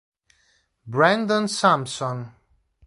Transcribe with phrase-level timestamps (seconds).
[0.87, 2.33] Brandon Sampson